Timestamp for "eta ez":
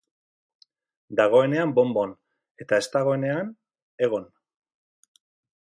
2.65-2.87